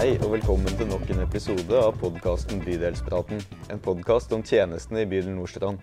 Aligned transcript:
Hei 0.00 0.14
og 0.24 0.30
velkommen 0.32 0.72
til 0.78 0.86
nok 0.88 1.02
en 1.12 1.18
episode 1.20 1.76
av 1.76 1.90
podkasten 2.00 2.62
Bydelspraten. 2.64 3.42
En 3.68 3.80
podkast 3.84 4.30
om 4.32 4.40
tjenestene 4.40 5.02
i 5.02 5.08
bydel 5.10 5.34
Nordstrand. 5.34 5.82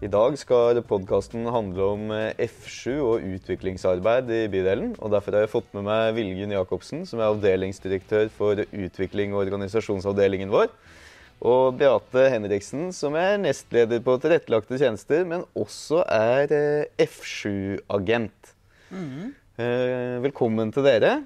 I 0.00 0.08
dag 0.08 0.38
skal 0.40 0.78
podkasten 0.88 1.44
handle 1.52 1.88
om 1.98 2.14
eh, 2.16 2.46
F7 2.46 2.94
og 3.04 3.26
utviklingsarbeid 3.36 4.32
i 4.32 4.38
bydelen. 4.48 4.94
og 4.96 5.12
Derfor 5.12 5.36
har 5.36 5.44
jeg 5.44 5.52
fått 5.52 5.68
med 5.76 5.84
meg 5.84 6.14
Vilgunn 6.16 6.54
Jacobsen, 6.56 7.04
som 7.04 7.20
er 7.20 7.28
avdelingsdirektør 7.34 8.32
for 8.32 8.62
utvikling 8.64 9.36
og 9.36 9.42
organisasjonsavdelingen 9.42 10.54
vår. 10.54 10.72
Og 11.44 11.76
Beate 11.76 12.30
Henriksen, 12.32 12.88
som 12.96 13.20
er 13.20 13.36
nestleder 13.42 14.00
på 14.00 14.16
tilrettelagte 14.24 14.80
tjenester, 14.80 15.28
men 15.28 15.44
også 15.52 16.06
er 16.08 16.56
eh, 16.56 17.04
F7-agent. 17.04 18.56
Mm. 18.88 19.36
Velkommen 20.24 20.72
til 20.72 20.88
dere. 20.88 21.18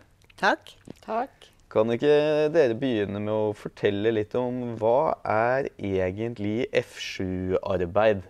Takk. 0.43 0.75
Takk. 1.07 1.50
Kan 1.71 1.93
ikke 1.95 2.51
dere 2.51 2.75
begynne 2.75 3.21
med 3.23 3.31
å 3.31 3.53
fortelle 3.55 4.11
litt 4.11 4.35
om 4.35 4.73
hva 4.81 5.15
er 5.23 5.69
egentlig 5.79 6.65
F7-arbeid? 6.75 8.25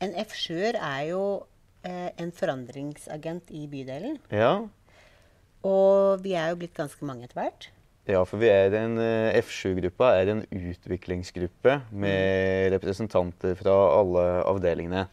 En 0.00 0.14
F7-er 0.22 0.78
er 0.80 1.02
jo 1.10 1.24
eh, 1.84 2.08
en 2.16 2.32
forandringsagent 2.32 3.52
i 3.52 3.66
bydelen. 3.68 4.16
Ja. 4.32 4.54
Og 5.60 6.24
vi 6.24 6.32
er 6.32 6.54
jo 6.54 6.62
blitt 6.62 6.78
ganske 6.78 7.04
mange 7.04 7.28
etter 7.28 7.42
hvert. 7.42 7.68
Ja, 8.08 8.22
for 8.24 8.40
vi 8.40 8.48
er 8.48 8.72
en 8.80 8.96
eh, 8.96 9.36
F7-gruppa 9.42 10.14
er 10.16 10.32
en 10.32 10.40
utviklingsgruppe 10.48 11.76
med 11.92 12.72
representanter 12.72 13.52
fra 13.60 13.76
alle 13.98 14.24
avdelingene. 14.48 15.04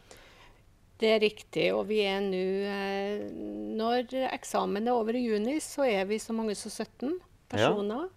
Det 0.98 1.10
er 1.14 1.22
riktig. 1.22 1.68
Og 1.76 1.86
vi 1.90 2.02
er 2.06 2.20
nå 2.24 2.44
eh, 2.66 3.26
Når 3.78 4.14
eksamen 4.32 4.88
er 4.88 4.96
over 4.98 5.14
i 5.16 5.26
juni, 5.28 5.58
så 5.62 5.86
er 5.86 6.08
vi 6.10 6.18
så 6.22 6.34
mange 6.36 6.56
som 6.58 6.72
17 6.74 7.18
personer. 7.48 8.08
Ja. 8.08 8.14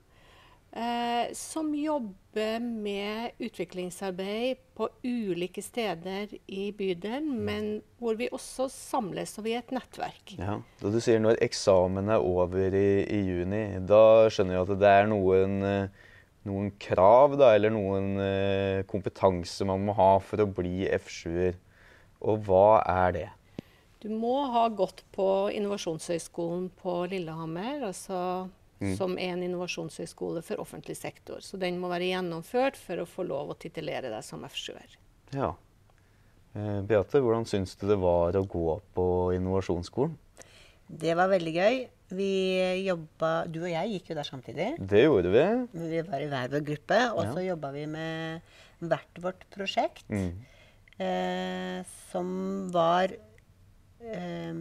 Eh, 0.72 1.34
som 1.36 1.76
jobber 1.76 2.60
med 2.64 3.32
utviklingsarbeid 3.44 4.62
på 4.74 4.88
ulike 5.04 5.60
steder 5.62 6.32
i 6.48 6.70
bydelen, 6.72 7.28
men 7.44 7.66
hvor 8.00 8.16
vi 8.16 8.30
også 8.32 8.70
samles 8.72 9.36
og 9.36 9.50
vi 9.50 9.58
er 9.58 9.66
et 9.66 9.74
nettverk. 9.76 10.38
Ja, 10.40 10.62
Da 10.80 10.92
du 10.94 10.96
sier 11.04 11.20
når 11.20 11.42
eksamen 11.44 12.08
er 12.08 12.24
over 12.24 12.72
i, 12.72 13.04
i 13.04 13.20
juni, 13.20 13.66
da 13.84 14.30
skjønner 14.32 14.56
jeg 14.56 14.70
at 14.70 14.80
det 14.80 14.94
er 15.02 15.12
noen, 15.12 15.60
eh, 15.68 16.08
noen 16.48 16.72
krav 16.80 17.36
da, 17.36 17.52
eller 17.58 17.76
noen 17.76 18.16
eh, 18.24 18.80
kompetanse 18.88 19.68
man 19.68 19.84
må 19.84 19.98
ha 20.00 20.14
for 20.24 20.40
å 20.40 20.48
bli 20.48 20.88
F7-er. 20.88 21.60
Og 22.22 22.44
hva 22.46 22.82
er 22.86 23.16
det? 23.16 23.30
Du 24.02 24.10
må 24.10 24.34
ha 24.50 24.66
gått 24.74 25.04
på 25.14 25.28
Innovasjonshøgskolen 25.54 26.72
på 26.82 26.94
Lillehammer, 27.12 27.84
altså, 27.92 28.50
mm. 28.82 28.96
som 28.98 29.14
er 29.14 29.36
en 29.36 29.44
innovasjonshøgskole 29.46 30.42
for 30.46 30.62
offentlig 30.64 30.96
sektor. 30.98 31.44
Så 31.46 31.60
den 31.62 31.78
må 31.82 31.92
være 31.92 32.10
gjennomført 32.10 32.80
for 32.82 33.04
å 33.04 33.10
få 33.10 33.28
lov 33.30 33.54
å 33.54 33.60
titulere 33.62 34.10
deg 34.10 34.26
som 34.26 34.42
F7-er. 34.48 34.98
Ja. 35.38 35.54
Eh, 36.58 36.82
Beate, 36.90 37.22
hvordan 37.22 37.46
syns 37.50 37.78
du 37.78 37.86
det 37.92 38.00
var 38.02 38.38
å 38.38 38.46
gå 38.50 38.80
på 38.98 39.08
innovasjonsskolen? 39.38 40.18
Det 40.92 41.14
var 41.16 41.30
veldig 41.32 41.54
gøy. 41.56 41.84
Vi 42.12 42.32
jobba 42.84 43.46
Du 43.48 43.62
og 43.62 43.70
jeg 43.72 43.94
gikk 43.94 44.10
jo 44.12 44.18
der 44.18 44.28
samtidig. 44.28 44.72
Det 44.82 45.06
gjorde 45.06 45.30
vi. 45.32 45.46
Vi 45.78 46.02
var 46.10 46.26
i 46.26 46.32
hver 46.34 46.50
vår 46.52 46.66
gruppe. 46.68 46.98
Og 47.14 47.22
så 47.30 47.46
ja. 47.46 47.52
jobba 47.54 47.70
vi 47.78 47.86
med 47.88 48.58
hvert 48.82 49.22
vårt 49.24 49.46
prosjekt. 49.54 50.10
Mm 50.10 50.42
eh, 51.02 51.94
som 52.12 52.32
var 52.74 53.14
eh, 54.00 54.58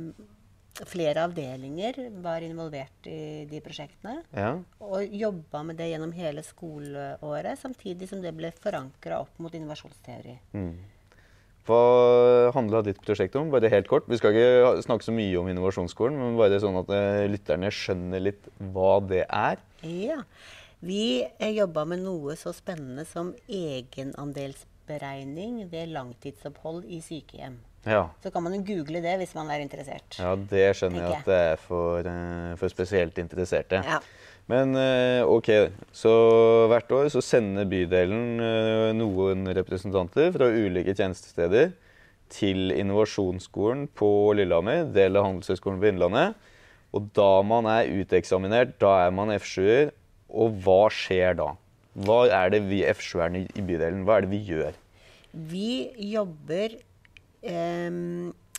Flere 0.89 1.27
avdelinger 1.27 1.97
var 2.25 2.41
involvert 2.47 3.05
i 3.11 3.45
de 3.51 3.59
prosjektene. 3.61 4.23
Ja. 4.33 4.55
Og 4.81 5.13
jobba 5.13 5.61
med 5.67 5.77
det 5.77 5.91
gjennom 5.91 6.15
hele 6.17 6.45
skoleåret, 6.47 7.59
samtidig 7.61 8.09
som 8.09 8.23
det 8.23 8.33
ble 8.39 8.49
forankra 8.55 9.19
opp 9.27 9.43
mot 9.43 9.53
innovasjonsteori. 9.53 10.39
Mm. 10.57 10.79
Hva 11.69 12.51
handla 12.55 12.81
ditt 12.87 13.03
prosjekt 13.05 13.37
om? 13.37 13.51
Bare 13.53 13.69
helt 13.71 13.91
kort. 13.91 14.09
Vi 14.09 14.17
skal 14.19 14.33
ikke 14.33 14.87
snakke 14.87 15.05
så 15.05 15.13
mye 15.15 15.37
om 15.43 15.51
innovasjonsskolen, 15.53 16.17
men 16.17 16.39
bare 16.41 16.63
sånn 16.63 16.79
at 16.81 16.95
eh, 16.97 17.27
lytterne 17.31 17.69
skjønner 17.75 18.25
litt 18.31 18.49
hva 18.73 18.95
det 19.05 19.27
er. 19.27 19.61
Ja. 19.85 20.23
Vi 20.81 21.21
eh, 21.29 21.53
jobba 21.59 21.85
med 21.93 22.07
noe 22.07 22.39
så 22.41 22.55
spennende 22.57 23.05
som 23.09 23.35
egenandels 23.45 24.65
beregning 24.91 25.63
ved 25.71 25.93
langtidsopphold 25.95 26.85
i 26.91 27.01
sykehjem. 27.05 27.61
Ja. 27.87 28.11
Så 28.21 28.31
kan 28.31 28.45
man 28.45 28.55
jo 28.59 28.65
google 28.67 29.01
det 29.01 29.15
hvis 29.23 29.33
man 29.37 29.49
er 29.53 29.63
interessert. 29.65 30.19
Ja, 30.21 30.35
det 30.37 30.67
skjønner 30.77 31.01
jeg 31.01 31.21
at 31.21 31.29
det 31.31 31.39
er 31.53 31.63
for, 31.63 32.05
uh, 32.05 32.57
for 32.61 32.73
spesielt 32.73 33.21
interesserte. 33.23 33.81
Ja. 33.87 34.01
Men 34.51 34.75
uh, 34.77 35.23
OK, 35.31 35.49
så 35.95 36.13
hvert 36.69 36.93
år 36.93 37.09
så 37.15 37.23
sender 37.25 37.69
bydelen 37.71 38.43
uh, 38.43 38.91
noen 38.97 39.49
representanter 39.57 40.33
fra 40.35 40.51
ulike 40.51 40.93
tjenestesteder 40.97 41.73
til 42.31 42.75
Innovasjonsskolen 42.75 43.89
på 43.97 44.11
Lillehammer, 44.39 44.85
del 44.95 45.19
av 45.19 45.27
Handelshøyskolen 45.27 45.81
på 45.81 45.91
Innlandet. 45.91 46.37
Og 46.95 47.09
da 47.15 47.31
man 47.47 47.69
er 47.71 47.91
uteksaminert, 48.01 48.77
da 48.83 49.07
er 49.07 49.15
man 49.15 49.33
F7-er. 49.35 49.95
Og 50.31 50.61
hva 50.63 50.85
skjer 50.95 51.35
da? 51.41 51.49
Hva 51.99 52.21
er 52.31 52.53
det 52.55 52.63
vi 52.69 52.85
F7-erne 52.87 53.47
i 53.49 53.65
bydelen 53.67 54.05
hva 54.07 54.19
er 54.19 54.27
det 54.27 54.33
vi 54.35 54.43
gjør? 54.47 54.77
Vi 55.31 55.73
jobber 56.11 56.77
eh, 56.77 57.97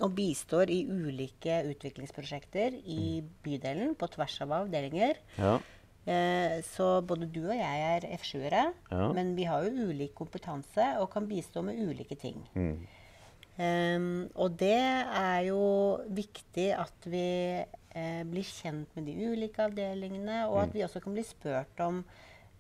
og 0.02 0.16
bistår 0.18 0.72
i 0.74 0.82
ulike 0.90 1.62
utviklingsprosjekter 1.72 2.76
i 2.80 3.22
bydelen 3.44 3.94
på 4.00 4.10
tvers 4.16 4.40
av 4.46 4.56
avdelinger. 4.64 5.20
Ja. 5.38 5.60
Eh, 6.02 6.58
så 6.66 6.96
både 7.06 7.28
du 7.30 7.44
og 7.44 7.54
jeg 7.54 7.84
er 7.86 8.08
F7-ere, 8.18 8.64
ja. 8.90 9.12
men 9.14 9.36
vi 9.38 9.46
har 9.46 9.68
jo 9.68 9.92
ulik 9.92 10.16
kompetanse 10.18 10.96
og 11.02 11.12
kan 11.14 11.28
bistå 11.30 11.62
med 11.66 11.78
ulike 11.78 12.18
ting. 12.18 12.42
Mm. 12.56 12.82
Um, 13.62 14.30
og 14.40 14.56
det 14.58 14.80
er 14.80 15.42
jo 15.46 15.62
viktig 16.10 16.72
at 16.74 17.06
vi 17.06 17.28
eh, 17.62 18.22
blir 18.26 18.48
kjent 18.48 18.96
med 18.98 19.06
de 19.06 19.28
ulike 19.30 19.62
avdelingene, 19.68 20.48
og 20.48 20.64
at 20.64 20.72
mm. 20.72 20.76
vi 20.78 20.86
også 20.88 21.04
kan 21.04 21.14
bli 21.14 21.26
spurt 21.28 21.84
om 21.86 22.02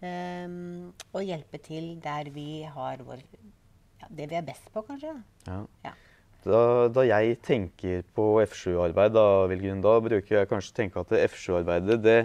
Um, 0.01 0.93
og 1.13 1.21
hjelpe 1.21 1.59
til 1.61 1.91
der 2.01 2.31
vi 2.33 2.63
har 2.65 3.03
vår, 3.05 3.19
ja, 4.01 4.07
det 4.09 4.31
vi 4.31 4.37
er 4.39 4.45
best 4.45 4.71
på, 4.73 4.81
kanskje. 4.87 5.13
Ja. 5.45 5.59
Ja. 5.85 5.91
Da, 6.41 6.61
da, 6.89 7.03
jeg 7.05 7.35
tenker 7.45 8.01
på 8.17 8.39
F7-arbeid, 8.41 9.13
da, 9.13 9.25
da, 9.83 9.97
bruker 10.01 10.39
jeg 10.39 10.49
kanskje 10.49 10.73
tenke 10.79 11.03
at 11.03 11.13
F7-arbeidet 11.27 11.99
det 12.01 12.21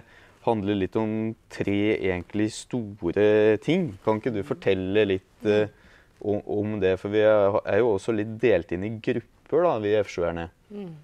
handler 0.46 0.78
litt 0.78 0.96
om 0.96 1.34
tre 1.52 1.80
egentlig 1.98 2.48
store 2.56 3.58
ting. 3.60 3.90
Kan 4.04 4.22
ikke 4.22 4.32
du 4.32 4.40
fortelle 4.46 5.04
litt 5.10 5.48
uh, 5.50 5.66
om, 6.22 6.40
om, 6.40 6.78
det? 6.80 6.94
For 7.02 7.12
vi 7.12 7.26
er, 7.28 7.58
er, 7.60 7.82
jo 7.82 7.92
også 7.98 8.14
litt 8.16 8.38
delt 8.40 8.72
inn 8.72 8.86
i 8.88 8.94
grupper, 8.96 9.66
da, 9.68 9.74
vi 9.84 9.92
F7-erne. 10.00 10.48
Mm. 10.72 10.94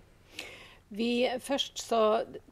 Vi 0.93 1.25
først 1.41 1.81
så 1.81 1.99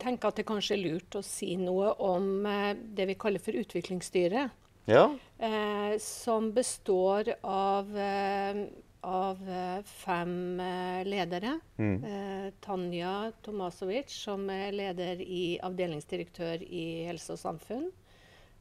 tenker 0.00 0.30
at 0.30 0.38
det 0.40 0.46
kanskje 0.48 0.78
er 0.78 0.84
lurt 0.86 1.16
å 1.18 1.20
si 1.24 1.52
noe 1.60 1.92
om 2.00 2.46
eh, 2.48 2.72
det 2.72 3.10
vi 3.10 3.18
kaller 3.20 3.42
for 3.42 3.56
utviklingsstyret. 3.60 4.54
Ja. 4.88 5.10
Eh, 5.38 5.98
som 6.00 6.48
består 6.56 7.34
av, 7.44 7.90
eh, 7.98 8.62
av 9.04 9.42
eh, 9.44 9.82
fem 9.84 10.60
eh, 10.60 11.02
ledere. 11.04 11.58
Mm. 11.76 12.04
Eh, 12.04 12.46
Tanja 12.64 13.32
Tomasovic, 13.44 14.08
som 14.08 14.48
er 14.50 14.72
leder 14.72 15.20
i 15.20 15.58
avdelingsdirektør 15.60 16.64
i 16.64 16.86
Helse 17.10 17.36
og 17.36 17.42
Samfunn. 17.42 17.90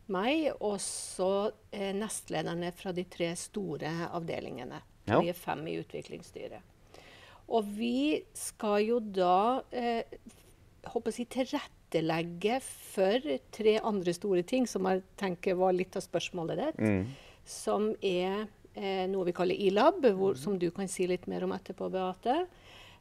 Meg, 0.10 0.50
og 0.60 0.80
så 0.82 1.52
nestlederne 1.72 2.72
fra 2.74 2.92
de 2.98 3.04
tre 3.06 3.30
store 3.38 3.92
avdelingene. 4.10 4.80
Ja. 5.06 5.20
Vi 5.22 5.30
er 5.30 5.38
fem 5.38 5.62
i 5.70 5.76
utviklingsstyret. 5.78 6.66
Og 7.50 7.66
vi 7.78 8.22
skal 8.38 8.84
jo 8.86 9.00
da 9.02 9.62
eh, 9.74 10.06
håper 10.90 11.16
jeg, 11.16 11.30
tilrettelegge 11.34 12.60
for 12.64 13.26
tre 13.56 13.76
andre 13.82 14.14
store 14.16 14.44
ting, 14.48 14.68
som 14.70 14.88
jeg 14.90 15.04
tenker 15.20 15.58
var 15.60 15.76
litt 15.76 15.98
av 15.98 16.06
spørsmålet 16.06 16.62
ditt. 16.62 16.82
Mm. 16.82 17.40
Som 17.50 17.92
er 18.06 18.46
eh, 18.76 19.06
noe 19.10 19.28
vi 19.28 19.36
kaller 19.36 19.68
ILAB, 19.70 20.12
hvor, 20.18 20.38
som 20.40 20.60
du 20.62 20.70
kan 20.76 20.90
si 20.92 21.10
litt 21.10 21.26
mer 21.32 21.48
om 21.48 21.56
etterpå, 21.56 21.90
Beate. 21.94 22.44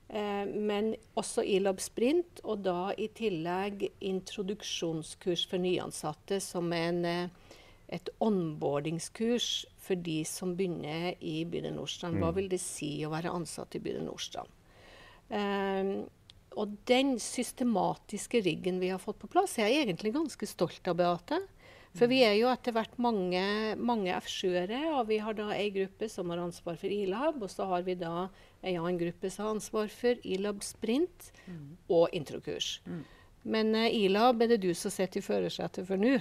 Eh, 0.09 0.45
men 0.49 0.95
også 1.21 1.45
ILAB 1.45 1.85
Sprint, 1.85 2.41
og 2.49 2.65
da 2.65 2.95
i 2.97 3.11
tillegg 3.13 3.91
introduksjonskurs 4.01 5.45
for 5.51 5.61
nyansatte, 5.61 6.41
som 6.45 6.73
er 6.73 6.91
en 6.95 7.05
eh, 7.09 7.47
et 7.89 8.11
onboardingskurs 8.21 9.65
for 9.89 10.05
de 10.05 10.21
som 10.29 10.55
begynner 10.59 11.17
i 11.25 11.41
bydel 11.49 11.75
Nordstrand. 11.77 12.21
Hva 12.21 12.31
mm. 12.31 12.39
vil 12.39 12.53
det 12.53 12.61
si 12.63 12.93
å 13.07 13.13
være 13.15 13.33
ansatt 13.35 13.77
i 13.79 13.83
bydel 13.83 14.07
Nordstrand? 14.07 14.55
Um, 15.29 15.93
og 16.59 16.75
den 16.89 17.17
systematiske 17.23 18.41
riggen 18.45 18.81
vi 18.83 18.91
har 18.93 19.01
fått 19.03 19.21
på 19.23 19.31
plass, 19.31 19.59
er 19.59 19.71
jeg 19.71 19.87
egentlig 19.87 20.15
ganske 20.17 20.49
stolt 20.49 20.91
av, 20.91 20.99
Beate. 20.99 21.41
For 21.97 22.11
vi 22.11 22.21
er 22.23 22.35
jo 22.37 22.51
etter 22.51 22.75
hvert 22.77 22.95
mange, 23.01 23.43
mange 23.81 24.13
F7-ere, 24.21 24.81
og 24.93 25.09
vi 25.09 25.19
har 25.25 25.35
da 25.39 25.49
ei 25.55 25.71
gruppe 25.75 26.09
som 26.13 26.31
har 26.31 26.43
ansvar 26.43 26.77
for 26.79 26.93
ILAB, 26.93 27.41
og 27.43 27.51
så 27.51 27.67
har 27.71 27.87
vi 27.87 27.97
da 27.99 28.29
ei 28.61 28.77
annen 28.77 28.99
gruppe 29.01 29.31
som 29.33 29.47
har 29.47 29.57
ansvar 29.57 29.89
for 29.93 30.21
ILAB 30.23 30.61
Sprint 30.67 31.31
mm. 31.47 31.65
og 31.97 32.15
introkurs. 32.15 32.77
Mm. 32.87 33.05
Men 33.49 33.73
uh, 33.79 33.89
Ilab 33.89 34.45
er 34.45 34.53
det 34.53 34.63
du 34.67 34.73
som 34.77 34.93
sitter 34.93 35.23
i 35.23 35.25
førersetet 35.25 35.89
for 35.89 36.01
nå? 36.01 36.19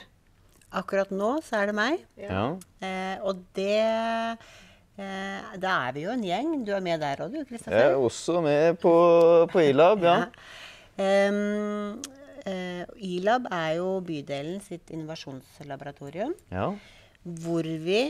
Akkurat 0.75 1.11
nå 1.15 1.37
så 1.45 1.61
er 1.61 1.69
det 1.69 1.75
meg. 1.77 2.01
Ja. 2.19 2.43
Eh, 2.83 3.15
og 3.23 3.39
det 3.55 3.79
eh, 3.79 5.55
Da 5.63 5.73
er 5.87 5.95
vi 5.95 6.03
jo 6.03 6.11
en 6.11 6.25
gjeng. 6.25 6.53
Du 6.67 6.73
er 6.75 6.83
med 6.83 6.99
der 7.03 7.23
òg, 7.23 7.31
du, 7.31 7.43
Kristoffer? 7.47 7.77
Jeg 7.77 7.93
er 7.93 8.03
også 8.03 8.41
med 8.43 8.79
på, 8.83 8.93
på 9.51 9.63
Ilab, 9.63 10.03
ja. 10.03 10.19
ja. 10.27 11.09
Um, 11.29 11.99
uh, 12.41 12.83
Ilab 13.05 13.45
er 13.53 13.75
jo 13.77 13.99
bydelen 14.01 14.57
sitt 14.65 14.89
innovasjonslaboratorium. 14.89 16.33
Ja. 16.49 16.71
Hvor 17.21 17.67
vi 17.85 18.01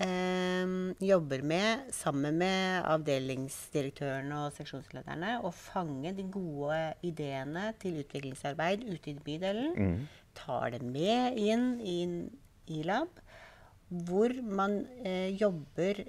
um, 0.00 0.94
jobber 1.04 1.44
med, 1.46 1.92
sammen 1.92 2.40
med 2.40 2.80
avdelingsdirektørene 2.88 4.46
og 4.46 4.56
seksjonslederne, 4.56 5.36
å 5.44 5.52
fange 5.54 6.14
de 6.16 6.24
gode 6.32 6.80
ideene 7.06 7.74
til 7.82 8.00
utviklingsarbeid 8.00 8.88
ute 8.88 9.12
i 9.12 9.20
bydelen. 9.20 9.76
Mm 9.76 10.08
tar 10.36 10.76
det 10.76 10.82
med 10.84 11.38
inn 11.40 11.72
i 11.82 11.98
ILAB, 12.80 13.20
hvor 14.06 14.34
man 14.46 14.84
eh, 15.02 15.34
jobber 15.34 16.04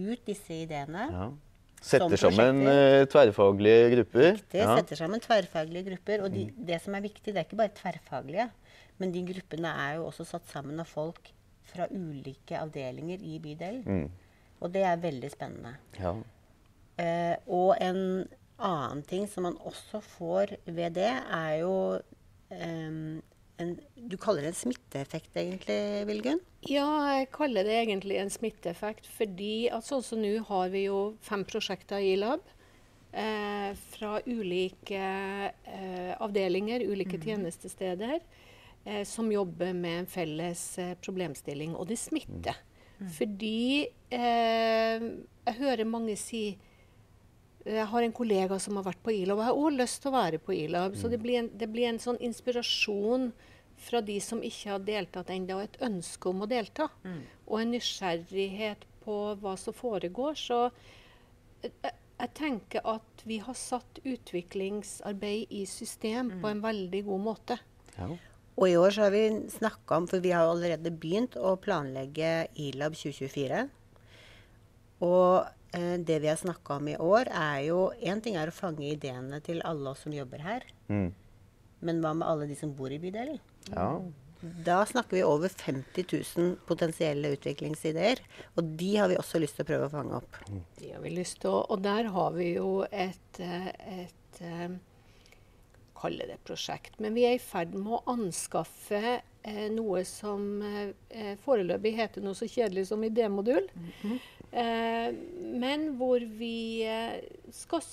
ut 0.00 0.26
disse 0.26 0.62
ideene. 0.64 1.06
Ja. 1.12 1.28
Setter 1.80 2.20
sammen 2.20 2.60
uh, 2.68 3.06
tverrfaglige 3.08 3.84
grupper. 3.94 4.26
Riktig. 4.36 4.60
Ja. 4.60 4.74
Setter 4.76 4.98
sammen 5.00 5.22
tverrfaglige 5.24 5.86
grupper. 5.86 6.26
Og 6.26 6.34
de, 6.34 6.42
det 6.52 6.76
som 6.84 6.96
er 6.96 7.04
viktig, 7.06 7.32
det 7.32 7.40
er 7.40 7.46
ikke 7.46 7.60
bare 7.62 7.72
tverrfaglige, 7.78 8.50
men 9.00 9.14
de 9.14 9.22
gruppene 9.30 9.72
er 9.86 9.94
jo 9.96 10.10
også 10.10 10.26
satt 10.28 10.50
sammen 10.50 10.82
av 10.82 10.90
folk 10.90 11.32
fra 11.70 11.86
ulike 11.88 12.58
avdelinger 12.60 13.24
i 13.24 13.38
bydelen. 13.40 13.86
Mm. 13.86 14.36
Og 14.60 14.74
det 14.74 14.84
er 14.84 15.00
veldig 15.00 15.32
spennende. 15.32 15.72
Ja. 15.96 16.12
Uh, 17.00 17.36
og 17.48 17.72
en 17.80 18.02
annen 18.60 19.02
ting 19.08 19.24
som 19.30 19.48
man 19.48 19.56
også 19.64 20.02
får 20.04 20.58
ved 20.66 20.98
det, 20.98 21.08
er 21.08 21.54
jo 21.62 21.74
um, 21.96 23.20
en, 23.62 23.74
du 23.94 24.16
kaller 24.20 24.44
det 24.44 24.52
en 24.52 24.58
smitteeffekt, 24.58 25.34
egentlig, 25.36 25.80
Vilgun? 26.08 26.40
Ja, 26.68 26.86
jeg 27.16 27.28
kaller 27.34 27.66
det 27.66 27.76
egentlig 27.82 28.18
en 28.20 28.32
smitteeffekt. 28.32 29.08
Fordi 29.18 29.68
at 29.72 29.86
sånn 29.86 30.04
som 30.04 30.22
nå 30.22 30.32
har 30.48 30.72
vi 30.72 30.86
jo 30.86 31.02
fem 31.24 31.44
prosjekter 31.48 32.02
i 32.04 32.16
Lab. 32.20 32.44
Eh, 33.10 33.70
fra 33.90 34.20
ulike 34.22 35.00
eh, 35.50 36.12
avdelinger, 36.22 36.84
ulike 36.86 37.18
mm. 37.18 37.24
tjenestesteder, 37.26 38.20
eh, 38.84 39.02
som 39.08 39.32
jobber 39.34 39.74
med 39.74 40.04
en 40.04 40.10
felles 40.10 40.64
eh, 40.78 40.94
problemstilling. 41.02 41.74
Og 41.74 41.88
det 41.90 41.98
smitter. 41.98 42.58
Mm. 43.00 43.08
Fordi 43.16 43.62
eh, 44.14 45.08
jeg 45.48 45.58
hører 45.58 45.88
mange 45.88 46.14
si 46.20 46.44
jeg 47.64 47.86
har 47.92 48.02
en 48.02 48.14
kollega 48.16 48.58
som 48.62 48.78
har 48.78 48.86
vært 48.86 49.02
på 49.04 49.12
ILAB, 49.12 49.36
og 49.36 49.42
jeg 49.42 49.50
har 49.50 49.58
også 49.60 49.76
lyst 49.76 50.02
til 50.02 50.10
å 50.10 50.16
være 50.16 50.40
på 50.42 50.54
ILAB. 50.56 50.96
Så 50.96 51.10
det 51.12 51.18
mm. 51.20 51.24
blir, 51.24 51.38
en, 51.40 51.50
det 51.60 51.68
blir 51.72 51.88
en 51.90 52.00
sånn 52.00 52.20
inspirasjon 52.24 53.30
fra 53.80 54.00
de 54.04 54.16
som 54.24 54.42
ikke 54.44 54.74
har 54.74 54.84
deltatt 54.84 55.32
ennå, 55.32 55.58
et 55.60 55.76
ønske 55.84 56.32
om 56.32 56.44
å 56.44 56.48
delta. 56.48 56.88
Mm. 57.04 57.20
Og 57.48 57.60
en 57.60 57.74
nysgjerrighet 57.74 58.86
på 59.04 59.18
hva 59.40 59.56
som 59.60 59.76
foregår. 59.76 60.36
Så 60.40 60.62
jeg, 61.64 61.72
jeg, 61.92 62.30
tenker 62.36 62.84
at 62.88 63.24
vi 63.28 63.40
har 63.44 63.56
satt 63.56 64.00
utviklingsarbeid 64.04 65.52
i 65.52 65.64
system 65.68 66.34
mm. 66.34 66.40
på 66.44 66.52
en 66.52 66.64
veldig 66.64 67.04
god 67.08 67.24
måte. 67.28 67.60
Ja. 67.96 68.10
Og 68.60 68.68
i 68.68 68.76
år 68.76 68.92
så 68.92 69.06
har 69.06 69.14
vi 69.14 69.24
snakka 69.52 70.00
om, 70.00 70.08
for 70.08 70.20
vi 70.20 70.32
har 70.36 70.48
allerede 70.48 70.92
begynt 70.92 71.36
å 71.40 71.54
planlegge 71.60 72.50
ILAB 72.60 72.96
2024. 72.98 73.68
Og 75.04 75.46
eh, 75.76 75.96
det 75.98 76.20
vi 76.22 76.30
har 76.30 76.40
snakka 76.40 76.78
om 76.80 76.88
i 76.92 76.96
år, 76.96 77.30
er 77.32 77.60
jo 77.68 77.90
Én 78.00 78.22
ting 78.24 78.36
er 78.40 78.50
å 78.50 78.54
fange 78.54 78.86
ideene 78.88 79.40
til 79.44 79.62
alle 79.66 79.94
oss 79.94 80.04
som 80.06 80.14
jobber 80.14 80.44
her. 80.44 80.66
Mm. 80.88 81.10
Men 81.80 82.02
hva 82.04 82.12
med 82.16 82.28
alle 82.28 82.50
de 82.50 82.58
som 82.58 82.72
bor 82.76 82.92
i 82.92 83.00
bydelen? 83.00 83.40
Ja. 83.70 83.94
Da 84.40 84.86
snakker 84.86 85.16
vi 85.16 85.24
over 85.24 85.48
50 85.48 86.04
000 86.36 86.52
potensielle 86.68 87.32
utviklingsideer. 87.36 88.22
Og 88.56 88.64
de 88.80 88.94
har 88.96 89.10
vi 89.12 89.18
også 89.20 89.40
lyst 89.40 89.58
til 89.58 89.66
å 89.66 89.70
prøve 89.70 89.88
å 89.88 89.92
fange 89.92 90.20
opp. 90.20 90.38
De 90.80 90.92
har 90.94 91.02
vi 91.04 91.12
lyst 91.12 91.42
til, 91.42 91.52
å, 91.52 91.64
Og 91.68 91.82
der 91.84 92.08
har 92.14 92.32
vi 92.36 92.54
jo 92.54 92.70
et, 92.88 93.40
et, 93.40 93.82
et 94.00 94.40
eh, 94.44 94.78
Kalle 96.00 96.24
det 96.30 96.38
prosjekt. 96.48 96.94
Men 96.96 97.12
vi 97.12 97.26
er 97.28 97.36
i 97.36 97.42
ferd 97.42 97.74
med 97.76 97.92
å 97.92 98.04
anskaffe 98.08 99.20
eh, 99.20 99.66
noe 99.68 100.00
som 100.08 100.62
eh, 100.64 101.34
foreløpig 101.44 101.92
heter 101.98 102.24
noe 102.24 102.38
så 102.38 102.48
kjedelig 102.48 102.86
som 102.88 103.04
idémodul. 103.04 103.68
Mm 103.74 103.90
-hmm. 104.00 104.39
Eh, 104.52 105.10
men 105.60 105.90
hvor 105.98 106.22
vi 106.38 106.86
eh, 106.86 107.18
skal 107.54 107.84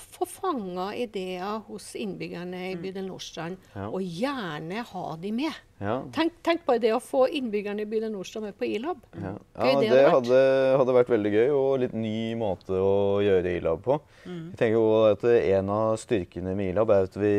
få 0.00 0.26
fanga 0.26 0.90
ideer 0.94 1.60
hos 1.66 1.94
innbyggerne 1.96 2.60
i 2.70 2.74
mm. 2.74 2.82
bydel 2.82 3.06
Nordstrand, 3.08 3.58
ja. 3.74 3.86
og 3.88 4.02
gjerne 4.04 4.84
ha 4.90 5.04
de 5.20 5.32
med. 5.34 5.58
Ja. 5.80 5.96
Tenk, 6.12 6.34
tenk, 6.44 6.64
bare 6.66 6.82
det 6.82 6.92
å 6.92 7.00
få 7.00 7.24
innbyggerne 7.36 7.84
i 7.84 7.88
bydel 7.88 8.12
Nordstrand 8.12 8.50
med 8.50 8.58
på 8.58 8.68
ILAB. 8.68 9.00
Ja, 9.16 9.32
ja 9.56 9.70
det, 9.80 9.92
det 9.92 10.02
hadde, 10.12 10.40
hadde, 10.80 10.96
vært 10.98 11.12
veldig 11.14 11.32
gøy, 11.36 11.46
og 11.56 11.70
litt 11.84 11.96
ny 11.96 12.34
måte 12.40 12.76
å 12.76 13.20
gjøre 13.24 13.54
ILAB 13.60 13.84
på. 13.86 14.00
Mm. 14.26 14.42
Jeg 14.52 14.60
tenker 14.60 14.76
jo 14.76 14.90
at 15.08 15.24
En 15.30 15.70
av 15.72 15.94
styrkene 16.00 16.52
med 16.56 16.74
ILAB 16.74 16.92
er 16.94 17.08
at 17.08 17.16
vi 17.20 17.34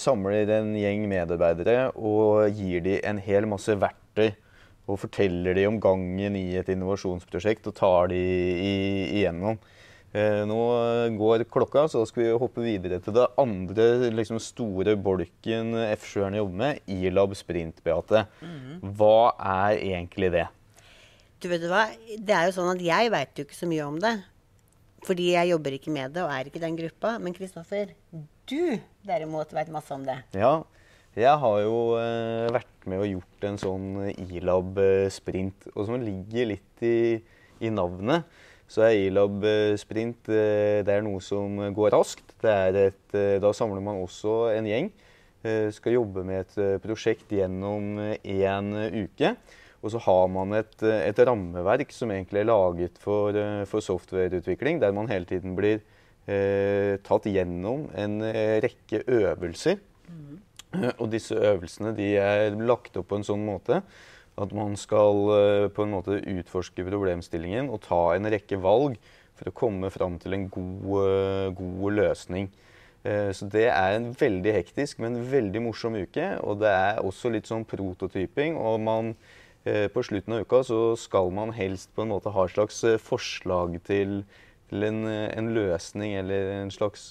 samler 0.00 0.50
en 0.58 0.74
gjeng 0.78 1.06
medarbeidere 1.10 1.92
og 1.94 2.50
gir 2.56 2.82
dem 2.86 3.00
en 3.06 3.22
hel 3.22 3.48
masse 3.50 3.78
verktøy. 3.78 4.34
Og 4.86 5.00
forteller 5.02 5.56
dem 5.58 5.74
om 5.74 5.80
gangen 5.82 6.36
i 6.38 6.52
et 6.60 6.68
innovasjonsprosjekt 6.70 7.66
og 7.70 7.74
tar 7.78 8.12
dem 8.12 8.60
igjennom. 9.18 9.58
Eh, 10.16 10.44
nå 10.48 10.58
går 11.18 11.44
klokka, 11.52 11.88
så 11.92 12.04
skal 12.08 12.22
vi 12.22 12.36
hoppe 12.40 12.62
videre 12.64 13.00
til 13.02 13.16
det 13.18 13.26
andre 13.40 14.12
liksom, 14.14 14.38
store 14.40 14.94
bolken 14.96 15.74
F7-erne 15.90 16.38
jobber 16.38 16.60
med, 16.62 16.78
Ilab 16.88 17.34
Sprint, 17.36 17.82
Beate. 17.84 18.24
Mm. 18.40 18.78
Hva 18.96 19.34
er 19.36 19.82
egentlig 19.82 20.30
det? 20.38 20.46
Du 21.42 21.50
vet 21.50 21.66
hva, 21.68 21.84
Det 22.16 22.32
er 22.32 22.46
jo 22.48 22.54
sånn 22.56 22.72
at 22.72 22.80
jeg 22.80 23.12
veit 23.12 23.36
jo 23.36 23.44
ikke 23.44 23.58
så 23.58 23.68
mye 23.68 23.90
om 23.90 23.98
det. 24.00 24.14
Fordi 25.06 25.28
jeg 25.34 25.52
jobber 25.52 25.76
ikke 25.76 25.92
med 25.94 26.14
det 26.16 26.24
og 26.24 26.32
er 26.32 26.48
ikke 26.48 26.62
i 26.62 26.64
den 26.64 26.78
gruppa. 26.78 27.16
Men 27.22 27.36
Kristoffer, 27.36 27.92
du 28.48 28.78
derimot 29.06 29.52
veit 29.54 29.68
masse 29.74 29.92
om 29.94 30.06
det. 30.06 30.16
Ja, 30.34 30.62
jeg 31.24 31.42
har 31.42 31.60
jo 31.64 31.78
eh, 32.00 32.48
vært 32.52 32.90
med 32.90 33.02
og 33.02 33.08
gjort 33.14 33.46
en 33.48 33.60
sånn 33.60 33.86
Ilab 34.12 34.76
eh, 34.82 35.06
Sprint, 35.12 35.70
og 35.74 35.88
som 35.88 36.02
ligger 36.02 36.52
litt 36.52 36.84
i, 36.84 36.98
i 37.64 37.72
navnet 37.72 38.26
så 38.70 38.86
er 38.88 38.98
Ilab 39.06 39.44
eh, 39.46 39.74
eh, 39.78 40.82
det 40.86 40.92
er 40.92 41.04
noe 41.06 41.22
som 41.22 41.58
går 41.74 41.92
raskt. 41.94 42.34
Et, 42.42 43.14
eh, 43.14 43.36
da 43.42 43.52
samler 43.54 43.82
man 43.82 44.02
også 44.02 44.46
en 44.56 44.70
gjeng. 44.70 44.94
Skal 45.46 45.94
jobbe 45.94 46.24
med 46.26 46.40
et 46.42 46.80
prosjekt 46.82 47.30
gjennom 47.30 48.00
én 48.18 48.70
uke. 49.04 49.28
Og 49.78 49.92
så 49.92 50.00
har 50.02 50.24
man 50.32 50.56
et, 50.58 50.74
et, 50.82 51.20
rammeverk 51.22 51.92
som 51.94 52.10
egentlig 52.10 52.40
er 52.40 52.48
laget 52.48 52.96
for, 52.98 53.36
for 53.70 53.84
softwareutvikling, 53.84 54.80
der 54.82 54.96
man 54.96 55.06
hele 55.06 55.28
tiden 55.28 55.54
blir 55.54 55.84
eh, 56.26 56.96
tatt 57.06 57.28
gjennom 57.30 57.86
en 57.94 58.18
rekke 58.64 59.04
øvelser. 59.06 59.78
Mm. 60.10 60.40
Og 61.00 61.08
disse 61.12 61.36
øvelsene 61.36 61.94
de 61.96 62.12
er 62.20 62.56
lagt 62.58 62.96
opp 62.98 63.10
på 63.10 63.20
en 63.20 63.26
sånn 63.26 63.44
måte 63.46 63.82
at 64.36 64.52
man 64.52 64.76
skal 64.76 65.30
eh, 65.32 65.66
på 65.72 65.86
en 65.86 65.94
måte 65.94 66.18
utforske 66.20 66.84
problemstillingen 66.84 67.70
og 67.72 67.80
ta 67.86 68.00
en 68.14 68.28
rekke 68.32 68.58
valg 68.60 68.98
for 69.36 69.48
å 69.48 69.56
komme 69.56 69.90
fram 69.92 70.18
til 70.20 70.36
en 70.36 70.46
god, 70.52 70.90
eh, 71.06 71.48
god 71.56 71.96
løsning. 71.96 72.50
Eh, 73.06 73.30
så 73.36 73.48
det 73.52 73.68
er 73.70 73.96
en 73.96 74.10
veldig 74.16 74.52
hektisk, 74.58 75.00
men 75.00 75.22
veldig 75.30 75.62
morsom 75.64 75.96
uke. 75.96 76.34
Og 76.44 76.60
det 76.60 76.72
er 76.72 77.00
også 77.04 77.32
litt 77.32 77.48
sånn 77.48 77.64
prototyping. 77.68 78.58
Og 78.60 78.80
man, 78.84 79.14
på 79.66 80.02
slutten 80.06 80.36
av 80.36 80.44
uka 80.44 80.60
så 80.62 80.76
skal 80.94 81.32
man 81.34 81.50
helst 81.56 81.88
på 81.96 82.04
en 82.04 82.12
måte 82.12 82.30
ha 82.30 82.44
et 82.46 82.52
slags 82.52 82.84
forslag 83.02 83.80
til, 83.88 84.20
til 84.70 84.86
en, 84.86 85.00
en, 85.10 85.48
løsning 85.56 86.14
eller 86.20 86.52
en 86.60 86.70
slags 86.70 87.08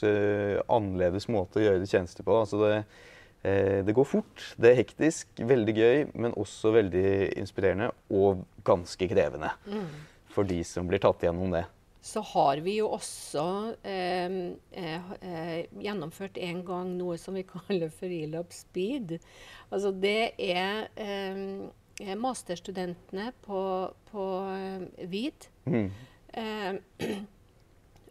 annerledes 0.71 1.27
måte 1.27 1.59
å 1.59 1.65
gjøre 1.65 1.89
tjenester 1.89 2.23
på. 2.23 2.37
Altså 2.45 2.61
det, 2.61 2.77
Eh, 2.79 3.14
det 3.45 3.93
går 3.93 4.07
fort, 4.09 4.43
det 4.57 4.71
er 4.71 4.79
hektisk, 4.79 5.29
veldig 5.37 5.73
gøy, 5.77 5.97
men 6.17 6.33
også 6.39 6.71
veldig 6.73 7.09
inspirerende 7.37 7.91
og 8.09 8.41
ganske 8.65 9.07
krevende 9.11 9.51
mm. 9.69 9.87
for 10.33 10.49
de 10.49 10.63
som 10.65 10.89
blir 10.89 11.03
tatt 11.03 11.27
gjennom 11.27 11.53
det. 11.53 11.65
Så 12.05 12.21
har 12.21 12.59
vi 12.61 12.75
jo 12.77 12.91
også 12.93 13.43
eh, 13.81 14.33
eh, 14.77 15.05
eh 15.25 15.79
gjennomført 15.81 16.37
en 16.37 16.59
gang 16.67 16.91
noe 16.99 17.17
som 17.17 17.33
vi 17.33 17.41
kaller 17.49 17.89
for 17.89 18.13
Elab 18.13 18.53
Speed. 18.53 19.15
Altså 19.73 19.89
det 19.89 20.35
er 20.37 20.85
eh, 21.01 22.13
masterstudentene 22.21 23.31
på, 23.47 23.61
på 24.11 24.25
VID. 25.01 25.49
Mm. 25.65 25.87
Eh, 26.35 26.73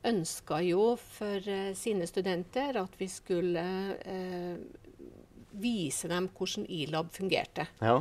ønska 0.08 0.62
jo 0.64 0.94
for 0.96 1.44
sine 1.76 2.06
studenter 2.08 2.78
at 2.80 2.94
vi 2.96 3.04
skulle 3.12 3.64
vise 5.60 6.10
dem 6.10 6.28
hvordan 6.34 6.66
E-lab 6.68 7.12
fungerte. 7.14 7.66
Ja. 7.80 7.98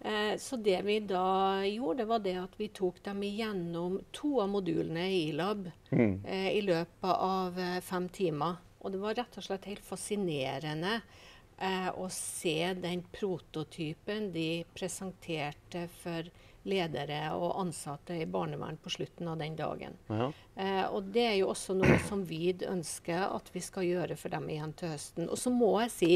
Eh, 0.00 0.36
så 0.38 0.56
det 0.56 0.82
vi 0.86 1.00
da 1.00 1.64
gjorde, 1.66 2.04
var 2.04 2.18
det 2.24 2.36
at 2.38 2.56
vi 2.60 2.68
tok 2.68 3.02
dem 3.04 3.22
igjennom 3.26 4.00
to 4.14 4.36
av 4.42 4.50
modulene 4.52 5.08
i 5.10 5.22
E-lab 5.28 5.70
mm. 5.90 6.24
eh, 6.24 6.50
i 6.58 6.62
løpet 6.62 7.12
av 7.12 7.58
eh, 7.58 7.80
fem 7.80 8.08
timer. 8.08 8.60
Og 8.84 8.92
det 8.92 9.00
var 9.02 9.16
rett 9.18 9.38
og 9.38 9.46
slett 9.46 9.66
helt 9.66 9.84
fascinerende 9.84 11.00
eh, 11.58 11.88
å 11.90 12.08
se 12.12 12.74
den 12.78 13.02
prototypen 13.12 14.30
de 14.34 14.50
presenterte 14.76 15.88
for 16.02 16.28
ledere 16.66 17.20
og 17.38 17.60
ansatte 17.60 18.16
i 18.18 18.26
barnevern 18.26 18.78
på 18.82 18.90
slutten 18.90 19.28
av 19.30 19.38
den 19.38 19.56
dagen. 19.58 19.96
Ja. 20.10 20.30
Eh, 20.54 20.84
og 20.90 21.10
Det 21.14 21.24
er 21.28 21.36
jo 21.40 21.50
også 21.52 21.76
noe 21.78 21.98
som 22.08 22.24
vi 22.26 22.50
ønsker 22.66 23.26
at 23.30 23.50
vi 23.54 23.62
skal 23.64 23.86
gjøre 23.86 24.18
for 24.18 24.34
dem 24.34 24.48
igjen 24.50 24.74
til 24.78 24.94
høsten. 24.94 25.30
Og 25.30 25.38
så 25.38 25.52
må 25.54 25.76
jeg 25.84 25.92
si, 25.94 26.12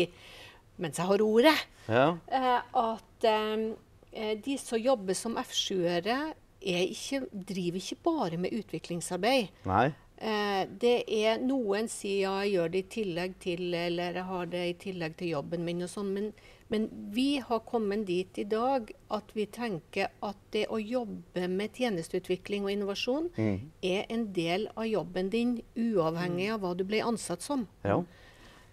mens 0.81 1.01
jeg 1.01 1.11
har 1.11 1.25
ordet, 1.25 1.57
ja. 1.87 2.07
eh, 2.33 2.61
at 2.83 3.27
eh, 3.31 4.37
de 4.45 4.59
som 4.61 4.81
jobber 4.81 5.19
som 5.19 5.39
F7-ere, 5.41 6.21
driver 6.61 7.81
ikke 7.81 8.03
bare 8.05 8.37
med 8.37 8.53
utviklingsarbeid. 8.53 9.53
Nei. 9.65 9.91
Eh, 10.21 10.67
det 10.69 11.07
er 11.09 11.39
Noen 11.41 11.87
sier 11.89 12.27
ja, 12.27 12.33
jeg 12.45 12.59
gjør 12.59 12.73
det 12.73 12.81
i 12.83 12.89
tillegg 12.93 13.37
til, 13.41 13.63
eller 13.73 14.19
jeg 14.19 14.29
har 14.29 14.49
det 14.53 14.65
i 14.69 14.75
tillegg 14.83 15.15
til 15.17 15.31
jobben 15.33 15.65
min. 15.65 15.81
og 15.87 15.89
sånn, 15.89 16.11
men, 16.13 16.27
men, 16.69 16.89
vi 17.15 17.41
har 17.41 17.63
kommet 17.65 18.05
dit 18.11 18.43
i 18.43 18.45
dag 18.45 18.93
at 19.17 19.33
vi 19.33 19.47
tenker 19.49 20.13
at 20.21 20.43
det 20.53 20.67
å 20.69 20.77
jobbe 20.77 21.49
med 21.49 21.73
tjenesteutvikling 21.73 22.69
og 22.69 22.75
innovasjon 22.75 23.31
mm. 23.33 23.57
er 23.81 24.13
en 24.13 24.27
del 24.37 24.69
av 24.75 24.91
jobben 24.91 25.33
din, 25.33 25.57
uavhengig 25.73 26.51
av 26.53 26.67
hva 26.67 26.75
du 26.77 26.85
ble 26.85 27.01
ansatt 27.01 27.41
som. 27.41 27.65
Ja. 27.81 28.03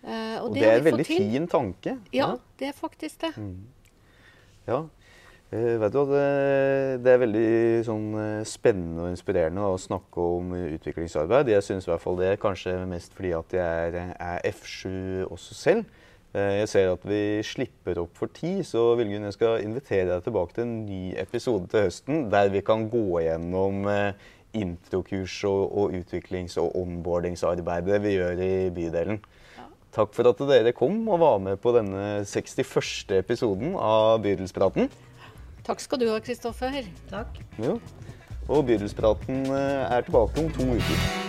Uh, 0.04 0.12
og, 0.12 0.50
og, 0.50 0.54
det, 0.54 0.62
det 0.62 0.70
er 0.70 0.78
en 0.78 0.86
veldig 0.92 1.08
fin 1.08 1.50
tanke. 1.52 1.98
Ja, 2.14 2.20
ja, 2.20 2.30
det 2.60 2.70
er 2.70 2.78
faktisk 2.78 3.22
det. 3.26 3.34
Mm. 3.38 3.58
Ja, 4.68 4.84
Uh, 5.48 5.78
vet 5.80 5.94
du, 5.96 6.02
det, 6.10 6.24
det, 7.06 7.12
er 7.14 7.20
veldig 7.22 7.52
sånn, 7.88 8.08
eh, 8.20 8.42
spennende 8.44 9.06
og 9.06 9.14
inspirerende 9.14 9.64
å 9.64 9.78
snakke 9.80 10.20
om 10.20 10.50
utviklingsarbeid. 10.58 11.54
Jeg 11.54 11.64
syns 11.64 11.88
i 11.88 11.92
hvert 11.94 12.04
fall 12.04 12.20
det, 12.20 12.34
kanskje 12.42 12.74
mest 12.92 13.16
fordi 13.16 13.32
at 13.38 13.56
jeg 13.56 13.94
er, 13.94 14.12
er 14.20 14.42
F7 14.50 14.92
også 15.30 15.56
selv. 15.56 16.04
Jeg 16.36 16.68
ser 16.68 16.92
at 16.92 17.06
vi 17.08 17.40
slipper 17.48 18.02
opp 18.02 18.20
for 18.20 18.30
tid, 18.36 18.60
så 18.68 18.82
Vilgun, 19.00 19.24
jeg 19.30 19.38
skal 19.38 19.64
invitere 19.64 20.10
deg 20.10 20.26
tilbake 20.26 20.58
til 20.58 20.66
en 20.66 20.76
ny 20.84 21.00
episode 21.18 21.72
til 21.72 21.88
høsten, 21.88 22.28
der 22.30 22.52
vi 22.52 22.60
kan 22.68 22.84
gå 22.92 23.06
gjennom 23.24 23.88
introkurs 24.52 25.40
og, 25.48 25.64
og 25.72 25.96
utviklings- 25.98 26.60
og 26.62 26.76
onboardingsarbeidet 26.78 28.04
vi 28.04 28.18
gjør 28.18 28.44
i 28.44 28.54
bydelen. 28.76 29.24
Takk 29.98 30.12
for 30.14 30.30
at 30.30 30.42
dere 30.46 30.76
kom 30.78 31.08
og 31.10 31.24
var 31.24 31.40
med 31.42 31.58
på 31.58 31.72
denne 31.74 32.20
61. 32.22 33.16
episoden 33.18 33.74
av 33.74 34.20
Bydelspraten. 34.22 34.92
Takk 35.66 35.82
skal 35.82 36.04
du 36.04 36.06
ha, 36.12 36.20
Kristoffer. 36.22 36.86
Takk. 37.10 37.40
Jo. 37.58 37.80
Og 38.46 38.62
Bydelspraten 38.70 39.48
eh, 39.50 39.96
er 39.98 40.06
tilbake 40.06 40.44
om 40.44 40.54
to 40.54 40.70
uker. 40.78 41.27